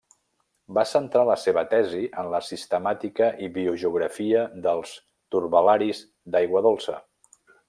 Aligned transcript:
Va 0.77 0.83
centrar 0.91 1.25
la 1.29 1.35
seva 1.41 1.63
tesi 1.73 2.01
en 2.23 2.31
la 2.35 2.39
sistemàtica 2.47 3.29
i 3.49 3.51
biogeografia 3.61 4.49
dels 4.67 4.99
turbel·laris 5.37 6.05
d'aigua 6.37 6.69
dolça. 6.71 7.03